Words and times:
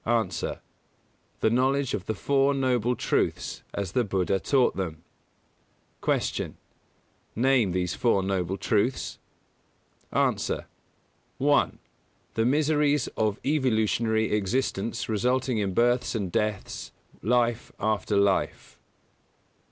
_A. 0.49 0.59
The 1.41 1.49
knowledge 1.51 1.93
of 1.93 2.07
the 2.07 2.15
"Four 2.15 2.55
Noble 2.55 2.95
Truths," 2.95 3.61
as 3.71 3.91
the 3.91 4.03
Buddha 4.03 4.39
called 4.39 4.73
them. 4.73 5.03
121. 6.03 6.55
Q. 6.55 6.57
Name 7.43 7.71
these 7.71 7.93
Four 7.93 8.23
Noble 8.23 8.57
Truths? 8.57 9.19
A. 10.11 10.65
1. 11.37 11.77
The 12.33 12.45
miseries 12.45 13.09
of 13.09 13.39
evolutionary 13.45 14.31
existence 14.33 15.07
resulting 15.07 15.59
in 15.59 15.75
births 15.75 16.15
and 16.15 16.31
deaths, 16.31 16.91
life 17.21 17.71
after 17.79 18.17
life. 18.17 18.79